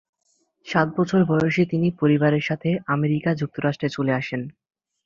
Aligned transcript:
সাত 0.67 0.87
বছর 0.97 1.19
বয়সে 1.25 1.63
তিনি 1.65 1.87
পরিবারের 2.01 2.43
সাথে 2.49 2.69
আমেরিকা 2.87 3.29
যুক্তরাষ্ট্রে 3.41 3.89
চলে 3.89 4.13
আসেন। 4.13 4.41